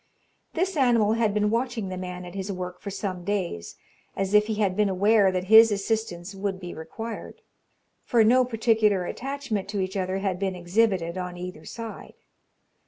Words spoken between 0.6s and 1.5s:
animal had